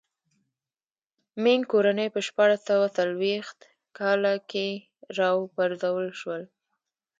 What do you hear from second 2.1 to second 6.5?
په شپاړس سوه څلوېښت کاله کې را و پرځول شوه.